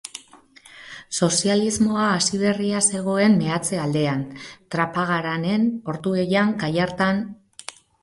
Sozialismoa 1.27 2.07
hasi 2.15 2.39
berria 2.45 2.81
zegoen 2.93 3.37
meatze-aldean, 3.43 4.27
Trapagaranen, 4.75 5.71
Ortuellan, 5.95 6.61
Gallartan. 6.67 7.27